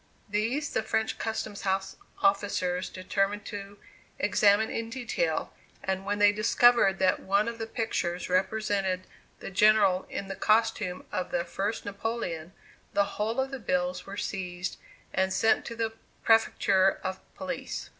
[0.29, 3.77] These the French custom house officers determined to
[4.17, 9.05] examine in detail, and when they discovered that one of the pictures represented
[9.41, 12.51] the General in the costume of the First Napoleon,
[12.93, 14.77] the whole of the bills were seized
[15.13, 15.93] and sent to the
[16.23, 17.89] Prefecture of Police.